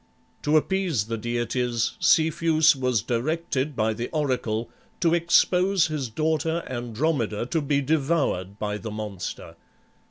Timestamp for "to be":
7.45-7.81